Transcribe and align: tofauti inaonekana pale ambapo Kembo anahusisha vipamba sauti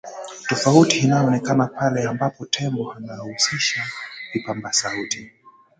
tofauti 0.47 0.99
inaonekana 0.99 1.67
pale 1.67 2.03
ambapo 2.03 2.45
Kembo 2.45 2.91
anahusisha 2.93 3.83
vipamba 4.33 4.73
sauti 4.73 5.31